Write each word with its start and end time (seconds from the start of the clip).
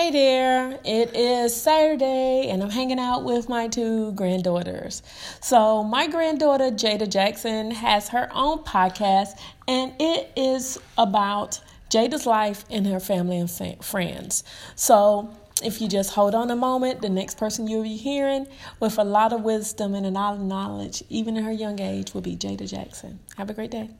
Hey 0.00 0.10
there, 0.10 0.80
it 0.82 1.14
is 1.14 1.54
Saturday 1.54 2.48
and 2.48 2.62
I'm 2.62 2.70
hanging 2.70 2.98
out 2.98 3.22
with 3.22 3.50
my 3.50 3.68
two 3.68 4.12
granddaughters. 4.12 5.02
So, 5.42 5.84
my 5.84 6.06
granddaughter 6.06 6.70
Jada 6.70 7.06
Jackson 7.06 7.70
has 7.70 8.08
her 8.08 8.30
own 8.32 8.60
podcast 8.60 9.38
and 9.68 9.92
it 10.00 10.32
is 10.36 10.78
about 10.96 11.60
Jada's 11.90 12.24
life 12.24 12.64
and 12.70 12.86
her 12.86 12.98
family 12.98 13.36
and 13.36 13.84
friends. 13.84 14.42
So, 14.74 15.36
if 15.62 15.82
you 15.82 15.86
just 15.86 16.14
hold 16.14 16.34
on 16.34 16.50
a 16.50 16.56
moment, 16.56 17.02
the 17.02 17.10
next 17.10 17.36
person 17.36 17.68
you'll 17.68 17.82
be 17.82 17.98
hearing 17.98 18.46
with 18.80 18.96
a 18.96 19.04
lot 19.04 19.34
of 19.34 19.42
wisdom 19.42 19.94
and 19.94 20.06
a 20.06 20.10
lot 20.10 20.32
of 20.32 20.40
knowledge, 20.40 21.04
even 21.10 21.36
in 21.36 21.44
her 21.44 21.52
young 21.52 21.78
age, 21.78 22.14
will 22.14 22.22
be 22.22 22.36
Jada 22.36 22.66
Jackson. 22.66 23.20
Have 23.36 23.50
a 23.50 23.52
great 23.52 23.70
day. 23.70 23.90